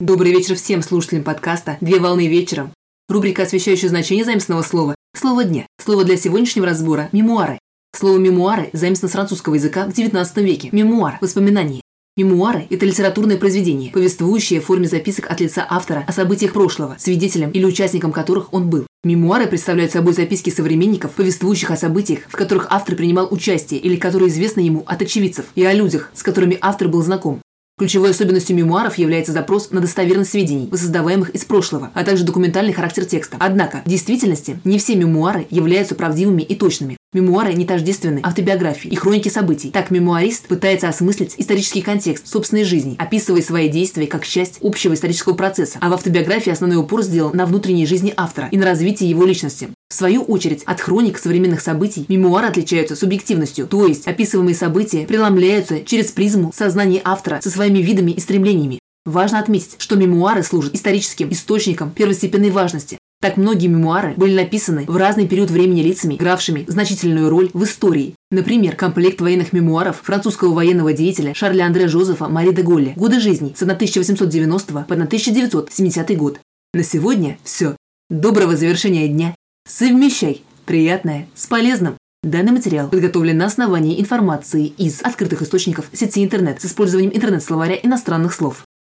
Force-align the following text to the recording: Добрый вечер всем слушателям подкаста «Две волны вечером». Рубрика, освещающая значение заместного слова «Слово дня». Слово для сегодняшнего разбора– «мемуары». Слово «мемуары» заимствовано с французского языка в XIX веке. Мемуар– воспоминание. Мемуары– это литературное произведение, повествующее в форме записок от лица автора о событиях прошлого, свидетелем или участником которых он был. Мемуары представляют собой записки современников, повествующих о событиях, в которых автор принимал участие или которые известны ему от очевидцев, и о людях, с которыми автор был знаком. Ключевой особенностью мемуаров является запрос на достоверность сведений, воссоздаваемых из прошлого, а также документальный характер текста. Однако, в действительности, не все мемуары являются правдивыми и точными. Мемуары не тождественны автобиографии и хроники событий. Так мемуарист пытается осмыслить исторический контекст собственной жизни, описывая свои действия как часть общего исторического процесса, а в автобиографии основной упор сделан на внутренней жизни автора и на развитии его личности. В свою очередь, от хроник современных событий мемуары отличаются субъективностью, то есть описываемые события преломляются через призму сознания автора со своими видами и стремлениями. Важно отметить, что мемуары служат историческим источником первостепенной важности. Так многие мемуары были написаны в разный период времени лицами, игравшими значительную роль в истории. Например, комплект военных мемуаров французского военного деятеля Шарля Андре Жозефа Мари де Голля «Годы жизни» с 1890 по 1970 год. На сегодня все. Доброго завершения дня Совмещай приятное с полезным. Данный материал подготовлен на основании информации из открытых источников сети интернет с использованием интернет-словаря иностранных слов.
Добрый 0.00 0.32
вечер 0.32 0.56
всем 0.56 0.82
слушателям 0.82 1.22
подкаста 1.22 1.78
«Две 1.80 2.00
волны 2.00 2.26
вечером». 2.26 2.72
Рубрика, 3.08 3.44
освещающая 3.44 3.88
значение 3.88 4.24
заместного 4.24 4.62
слова 4.62 4.96
«Слово 5.16 5.44
дня». 5.44 5.66
Слово 5.80 6.02
для 6.02 6.16
сегодняшнего 6.16 6.66
разбора– 6.66 7.08
«мемуары». 7.12 7.60
Слово 7.96 8.18
«мемуары» 8.18 8.70
заимствовано 8.72 9.10
с 9.10 9.12
французского 9.12 9.54
языка 9.54 9.86
в 9.86 9.90
XIX 9.90 10.42
веке. 10.42 10.68
Мемуар– 10.72 11.18
воспоминание. 11.20 11.80
Мемуары– 12.16 12.66
это 12.70 12.84
литературное 12.84 13.36
произведение, 13.36 13.92
повествующее 13.92 14.60
в 14.60 14.64
форме 14.64 14.88
записок 14.88 15.30
от 15.30 15.40
лица 15.40 15.64
автора 15.70 16.04
о 16.08 16.12
событиях 16.12 16.52
прошлого, 16.52 16.96
свидетелем 16.98 17.52
или 17.52 17.64
участником 17.64 18.10
которых 18.10 18.52
он 18.52 18.68
был. 18.68 18.88
Мемуары 19.04 19.46
представляют 19.46 19.92
собой 19.92 20.14
записки 20.14 20.50
современников, 20.50 21.12
повествующих 21.12 21.70
о 21.70 21.76
событиях, 21.76 22.22
в 22.28 22.32
которых 22.32 22.66
автор 22.70 22.96
принимал 22.96 23.28
участие 23.30 23.78
или 23.78 23.94
которые 23.94 24.28
известны 24.28 24.58
ему 24.58 24.82
от 24.88 25.02
очевидцев, 25.02 25.44
и 25.54 25.64
о 25.64 25.72
людях, 25.72 26.10
с 26.14 26.24
которыми 26.24 26.58
автор 26.60 26.88
был 26.88 27.00
знаком. 27.00 27.40
Ключевой 27.76 28.10
особенностью 28.10 28.54
мемуаров 28.54 28.98
является 28.98 29.32
запрос 29.32 29.72
на 29.72 29.80
достоверность 29.80 30.30
сведений, 30.30 30.68
воссоздаваемых 30.70 31.30
из 31.30 31.44
прошлого, 31.44 31.90
а 31.92 32.04
также 32.04 32.22
документальный 32.22 32.72
характер 32.72 33.04
текста. 33.04 33.36
Однако, 33.40 33.82
в 33.84 33.88
действительности, 33.88 34.60
не 34.62 34.78
все 34.78 34.94
мемуары 34.94 35.48
являются 35.50 35.96
правдивыми 35.96 36.42
и 36.42 36.54
точными. 36.54 36.96
Мемуары 37.14 37.54
не 37.54 37.64
тождественны 37.64 38.18
автобиографии 38.24 38.88
и 38.88 38.96
хроники 38.96 39.28
событий. 39.28 39.70
Так 39.70 39.92
мемуарист 39.92 40.48
пытается 40.48 40.88
осмыслить 40.88 41.36
исторический 41.38 41.80
контекст 41.80 42.26
собственной 42.26 42.64
жизни, 42.64 42.96
описывая 42.98 43.40
свои 43.40 43.68
действия 43.68 44.08
как 44.08 44.26
часть 44.26 44.58
общего 44.62 44.94
исторического 44.94 45.34
процесса, 45.34 45.78
а 45.80 45.90
в 45.90 45.92
автобиографии 45.92 46.50
основной 46.50 46.78
упор 46.78 47.02
сделан 47.02 47.36
на 47.36 47.46
внутренней 47.46 47.86
жизни 47.86 48.12
автора 48.16 48.48
и 48.50 48.58
на 48.58 48.66
развитии 48.66 49.06
его 49.06 49.24
личности. 49.24 49.68
В 49.88 49.94
свою 49.94 50.22
очередь, 50.22 50.64
от 50.64 50.80
хроник 50.80 51.18
современных 51.18 51.60
событий 51.60 52.04
мемуары 52.08 52.48
отличаются 52.48 52.96
субъективностью, 52.96 53.68
то 53.68 53.86
есть 53.86 54.08
описываемые 54.08 54.56
события 54.56 55.06
преломляются 55.06 55.84
через 55.84 56.10
призму 56.10 56.52
сознания 56.52 57.00
автора 57.04 57.40
со 57.40 57.48
своими 57.48 57.78
видами 57.78 58.10
и 58.10 58.18
стремлениями. 58.18 58.80
Важно 59.04 59.38
отметить, 59.38 59.76
что 59.78 59.94
мемуары 59.94 60.42
служат 60.42 60.74
историческим 60.74 61.30
источником 61.30 61.92
первостепенной 61.92 62.50
важности. 62.50 62.98
Так 63.24 63.38
многие 63.38 63.68
мемуары 63.68 64.12
были 64.18 64.36
написаны 64.36 64.84
в 64.86 64.98
разный 64.98 65.26
период 65.26 65.50
времени 65.50 65.80
лицами, 65.80 66.16
игравшими 66.16 66.66
значительную 66.68 67.30
роль 67.30 67.48
в 67.54 67.64
истории. 67.64 68.16
Например, 68.30 68.76
комплект 68.76 69.18
военных 69.22 69.54
мемуаров 69.54 70.02
французского 70.02 70.52
военного 70.52 70.92
деятеля 70.92 71.32
Шарля 71.32 71.64
Андре 71.64 71.88
Жозефа 71.88 72.28
Мари 72.28 72.52
де 72.52 72.60
Голля 72.60 72.92
«Годы 72.96 73.20
жизни» 73.20 73.54
с 73.56 73.62
1890 73.62 74.74
по 74.74 74.80
1970 74.94 76.16
год. 76.18 76.38
На 76.74 76.82
сегодня 76.84 77.38
все. 77.44 77.74
Доброго 78.10 78.56
завершения 78.56 79.08
дня 79.08 79.34
Совмещай 79.66 80.42
приятное 80.66 81.26
с 81.34 81.46
полезным. 81.46 81.96
Данный 82.24 82.52
материал 82.52 82.90
подготовлен 82.90 83.38
на 83.38 83.46
основании 83.46 83.98
информации 84.02 84.66
из 84.66 85.00
открытых 85.00 85.40
источников 85.40 85.86
сети 85.94 86.22
интернет 86.22 86.60
с 86.60 86.66
использованием 86.66 87.16
интернет-словаря 87.16 87.76
иностранных 87.82 88.34
слов. 88.34 88.66